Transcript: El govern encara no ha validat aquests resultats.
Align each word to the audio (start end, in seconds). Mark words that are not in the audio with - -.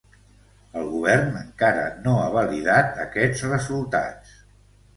El 0.79 0.87
govern 0.93 1.37
encara 1.41 1.85
no 2.07 2.15
ha 2.23 2.33
validat 2.37 2.99
aquests 3.07 3.47
resultats. 3.53 4.37